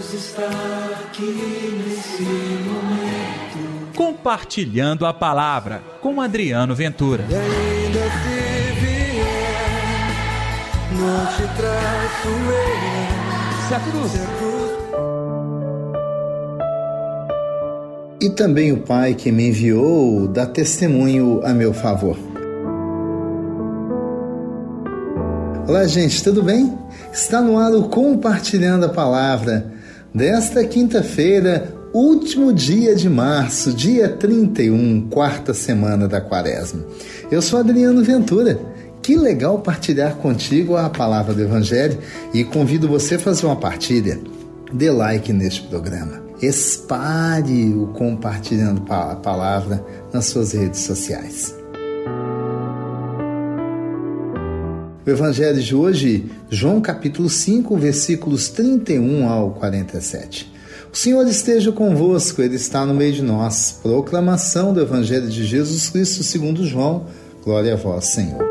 [0.00, 0.48] Deus está
[1.04, 3.94] aqui nesse momento.
[3.94, 7.22] Compartilhando a palavra com Adriano Ventura.
[7.28, 9.26] E ainda se vier,
[10.92, 13.68] não te traço eu.
[13.68, 14.70] Se a cruz, Se a cruz
[18.22, 22.16] E também o Pai que me enviou dá testemunho a meu favor.
[25.68, 26.78] Olá, gente, tudo bem?
[27.12, 29.78] Está no ar o Compartilhando a Palavra
[30.14, 36.84] desta quinta-feira, último dia de março, dia 31, quarta semana da quaresma.
[37.30, 38.60] Eu sou Adriano Ventura.
[39.02, 41.98] Que legal partilhar contigo a palavra do Evangelho
[42.34, 44.20] e convido você a fazer uma partilha.
[44.72, 46.22] Dê like neste programa.
[46.42, 51.54] Espalhe o compartilhando a palavra nas suas redes sociais.
[55.04, 60.52] O Evangelho de hoje, João capítulo 5, versículos 31 ao 47.
[60.92, 63.78] O Senhor esteja convosco, Ele está no meio de nós.
[63.82, 67.06] Proclamação do Evangelho de Jesus Cristo segundo João.
[67.42, 68.44] Glória a vós, Senhor.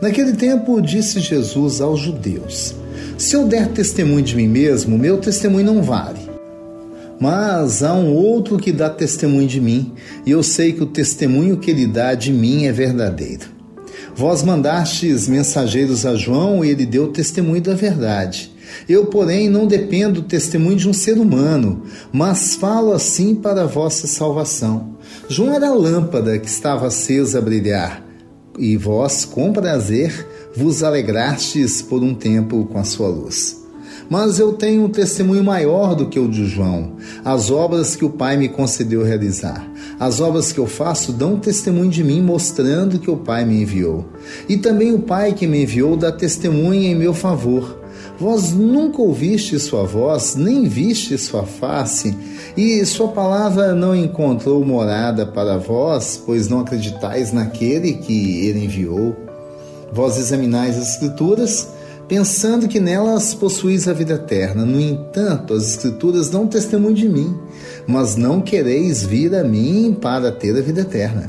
[0.00, 2.74] Naquele tempo disse Jesus aos judeus:
[3.18, 6.30] Se eu der testemunho de mim mesmo, meu testemunho não vale.
[7.20, 9.92] Mas há um outro que dá testemunho de mim,
[10.24, 13.51] e eu sei que o testemunho que ele dá de mim é verdadeiro.
[14.14, 18.52] Vós mandastes mensageiros a João e ele deu testemunho da verdade.
[18.88, 21.82] Eu, porém, não dependo do testemunho de um ser humano,
[22.12, 24.96] mas falo assim para a vossa salvação.
[25.28, 28.04] João era a lâmpada que estava acesa a brilhar,
[28.58, 33.62] e vós, com prazer, vos alegrastes por um tempo com a sua luz.
[34.10, 38.10] Mas eu tenho um testemunho maior do que o de João, as obras que o
[38.10, 39.66] Pai me concedeu realizar.
[39.98, 44.04] As obras que eu faço dão testemunho de mim, mostrando que o Pai me enviou.
[44.48, 47.82] E também o Pai que me enviou dá testemunho em meu favor.
[48.18, 52.16] Vós nunca ouviste sua voz, nem viste sua face,
[52.56, 59.16] e sua palavra não encontrou morada para vós, pois não acreditais naquele que ele enviou.
[59.92, 61.68] Vós examinais as Escrituras,
[62.12, 64.66] pensando que nelas possuís a vida eterna.
[64.66, 67.34] No entanto, as Escrituras dão testemunho de mim,
[67.86, 71.24] mas não quereis vir a mim para ter a vida eterna.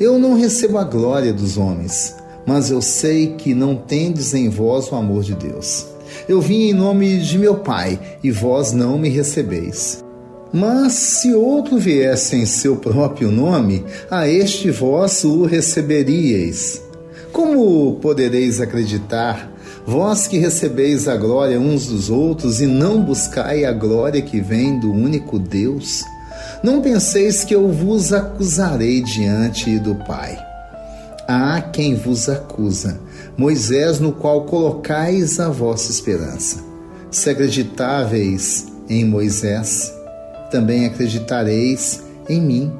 [0.00, 4.90] Eu não recebo a glória dos homens, mas eu sei que não tendes em vós
[4.90, 5.88] o amor de Deus.
[6.26, 10.02] Eu vim em nome de meu Pai, e vós não me recebeis.
[10.50, 16.80] Mas se outro viesse em seu próprio nome, a este vós o receberíeis.
[17.30, 19.53] Como podereis acreditar,
[19.86, 24.78] vós que recebeis a glória uns dos outros e não buscai a glória que vem
[24.80, 26.02] do único Deus?
[26.62, 30.38] Não penseis que eu vos acusarei diante do Pai.
[31.26, 33.00] Há quem vos acusa,
[33.36, 36.62] Moisés, no qual colocais a vossa esperança.
[37.10, 39.94] Se acreditáveis em Moisés,
[40.50, 42.72] também acreditareis em mim,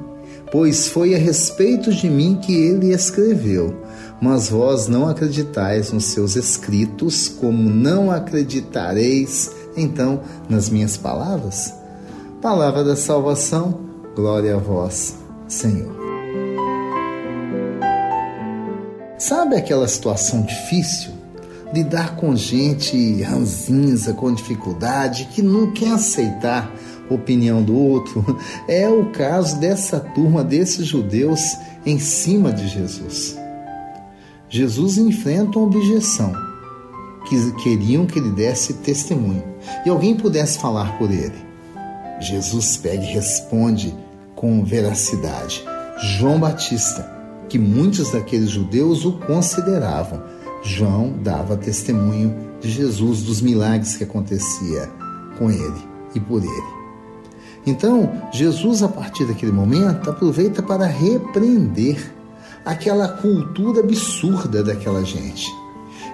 [0.53, 3.84] pois foi a respeito de mim que ele escreveu.
[4.25, 11.75] Mas vós não acreditais nos seus escritos, como não acreditareis então nas minhas palavras?
[12.41, 13.81] Palavra da salvação,
[14.17, 15.95] glória a vós, Senhor.
[19.19, 21.13] Sabe aquela situação difícil?
[21.75, 26.73] Lidar com gente ranzinza, com dificuldade, que não quer aceitar
[27.11, 28.25] opinião do outro.
[28.67, 31.43] É o caso dessa turma, desses judeus
[31.85, 33.44] em cima de Jesus.
[34.55, 36.33] Jesus enfrenta uma objeção,
[37.29, 39.43] que queriam que ele desse testemunho
[39.85, 41.35] e alguém pudesse falar por ele.
[42.21, 43.93] Jesus pega e responde
[44.37, 45.65] com veracidade.
[45.99, 47.03] João Batista,
[47.49, 50.23] que muitos daqueles judeus o consideravam.
[50.63, 54.89] João dava testemunho de Jesus, dos milagres que acontecia
[55.37, 55.83] com ele
[56.15, 56.75] e por ele.
[57.67, 62.15] Então, Jesus, a partir daquele momento, aproveita para repreender
[62.65, 65.47] aquela cultura absurda daquela gente.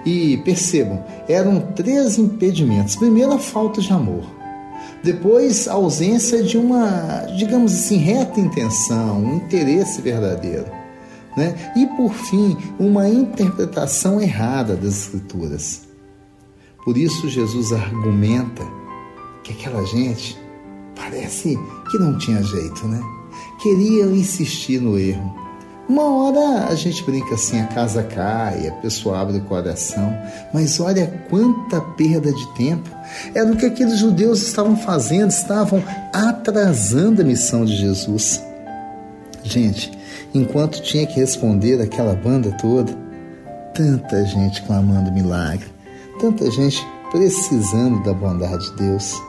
[0.05, 2.95] E percebam, eram três impedimentos.
[2.95, 4.23] Primeiro, a falta de amor.
[5.03, 10.65] Depois, a ausência de uma, digamos assim, reta intenção, um interesse verdadeiro.
[11.35, 11.55] Né?
[11.75, 15.87] E, por fim, uma interpretação errada das Escrituras.
[16.83, 18.63] Por isso, Jesus argumenta
[19.43, 20.37] que aquela gente
[20.95, 21.57] parece
[21.89, 23.01] que não tinha jeito, né?
[23.61, 25.40] Queria insistir no erro.
[25.91, 30.17] Uma hora a gente brinca assim, a casa cai, a pessoa abre o coração,
[30.53, 32.89] mas olha quanta perda de tempo.
[33.35, 35.83] Era o que aqueles judeus estavam fazendo, estavam
[36.13, 38.41] atrasando a missão de Jesus.
[39.43, 39.91] Gente,
[40.33, 42.97] enquanto tinha que responder aquela banda toda,
[43.73, 45.67] tanta gente clamando milagre,
[46.21, 49.21] tanta gente precisando da bondade de Deus.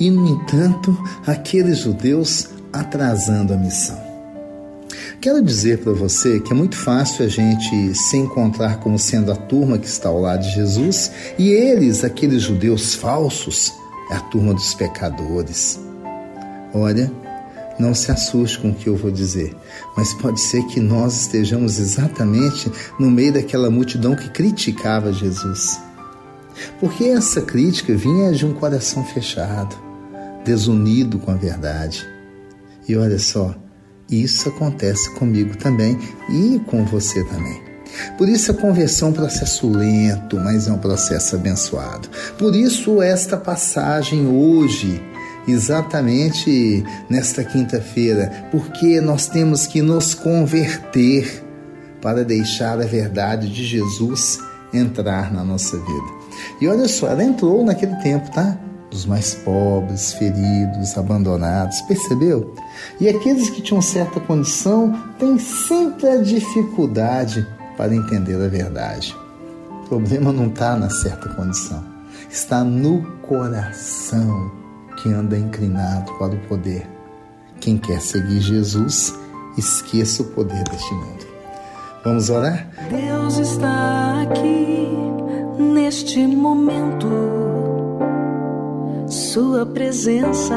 [0.00, 4.11] E, no entanto, aqueles judeus atrasando a missão.
[5.22, 9.36] Quero dizer para você que é muito fácil a gente se encontrar como sendo a
[9.36, 13.72] turma que está ao lado de Jesus e eles, aqueles judeus falsos,
[14.10, 15.78] é a turma dos pecadores.
[16.74, 17.08] Olha,
[17.78, 19.54] não se assuste com o que eu vou dizer,
[19.96, 22.68] mas pode ser que nós estejamos exatamente
[22.98, 25.80] no meio daquela multidão que criticava Jesus.
[26.80, 29.76] Porque essa crítica vinha de um coração fechado,
[30.44, 32.04] desunido com a verdade.
[32.88, 33.54] E olha só,
[34.10, 37.60] isso acontece comigo também e com você também.
[38.16, 42.08] Por isso a conversão é um processo lento, mas é um processo abençoado.
[42.38, 45.02] Por isso esta passagem hoje,
[45.46, 51.44] exatamente nesta quinta-feira, porque nós temos que nos converter
[52.00, 54.40] para deixar a verdade de Jesus
[54.72, 56.22] entrar na nossa vida.
[56.60, 58.58] E olha só, ela entrou naquele tempo, tá?
[58.92, 62.54] Dos mais pobres, feridos, abandonados, percebeu?
[63.00, 67.46] E aqueles que tinham certa condição têm sempre a dificuldade
[67.78, 69.16] para entender a verdade.
[69.70, 71.82] O problema não está na certa condição,
[72.30, 74.52] está no coração
[74.98, 76.86] que anda inclinado para o poder.
[77.60, 79.14] Quem quer seguir Jesus,
[79.56, 81.26] esqueça o poder deste mundo.
[82.04, 82.68] Vamos orar?
[82.90, 84.88] Deus está aqui
[85.58, 87.41] neste momento.
[89.32, 90.54] Sua presença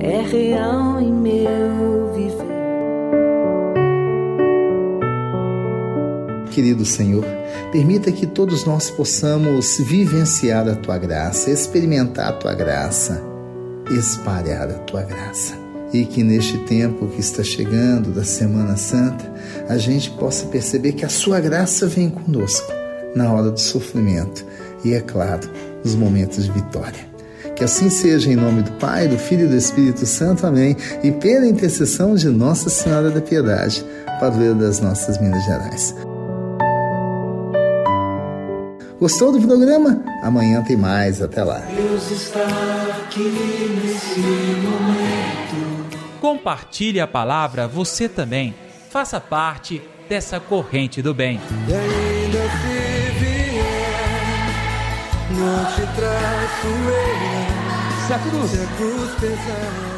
[0.00, 2.46] é real em meu viver.
[6.52, 7.22] Querido Senhor,
[7.70, 13.22] permita que todos nós possamos vivenciar a tua graça, experimentar a tua graça,
[13.90, 15.52] espalhar a tua graça.
[15.92, 19.30] E que neste tempo que está chegando da Semana Santa,
[19.68, 22.72] a gente possa perceber que a sua graça vem conosco
[23.14, 24.46] na hora do sofrimento
[24.82, 25.46] e, é claro,
[25.84, 27.15] nos momentos de vitória.
[27.56, 30.46] Que assim seja em nome do Pai, do Filho e do Espírito Santo.
[30.46, 30.76] Amém.
[31.02, 33.82] E pela intercessão de Nossa Senhora da Piedade,
[34.20, 35.94] padroeira das nossas Minas Gerais.
[39.00, 40.04] Gostou do programa?
[40.22, 41.22] Amanhã tem mais.
[41.22, 41.60] Até lá.
[41.60, 42.46] Deus está
[43.02, 45.86] aqui nesse momento.
[46.20, 48.54] Compartilhe a palavra você também.
[48.90, 51.40] Faça parte dessa corrente do bem.
[51.68, 52.95] E ainda
[55.36, 58.06] não te traço eu.
[58.06, 59.95] Se a cruz Se a cruz pesada